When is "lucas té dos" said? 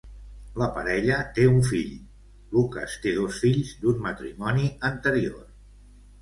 2.55-3.37